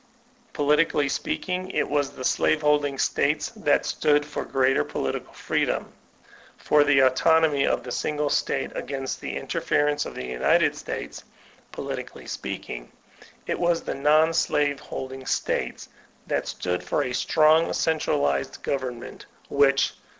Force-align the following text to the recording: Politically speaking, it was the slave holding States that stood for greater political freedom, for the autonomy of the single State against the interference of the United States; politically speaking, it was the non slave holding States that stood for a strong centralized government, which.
Politically 0.53 1.07
speaking, 1.07 1.69
it 1.69 1.87
was 1.87 2.09
the 2.09 2.23
slave 2.23 2.63
holding 2.63 2.97
States 2.97 3.49
that 3.51 3.85
stood 3.85 4.25
for 4.25 4.43
greater 4.43 4.83
political 4.83 5.31
freedom, 5.31 5.93
for 6.57 6.83
the 6.83 7.01
autonomy 7.01 7.67
of 7.67 7.83
the 7.83 7.91
single 7.91 8.27
State 8.31 8.75
against 8.75 9.21
the 9.21 9.35
interference 9.37 10.07
of 10.07 10.15
the 10.15 10.25
United 10.25 10.75
States; 10.75 11.23
politically 11.71 12.25
speaking, 12.25 12.91
it 13.45 13.59
was 13.59 13.83
the 13.83 13.93
non 13.93 14.33
slave 14.33 14.79
holding 14.79 15.23
States 15.27 15.87
that 16.25 16.47
stood 16.47 16.83
for 16.83 17.03
a 17.03 17.13
strong 17.13 17.71
centralized 17.71 18.63
government, 18.63 19.27
which. 19.49 19.93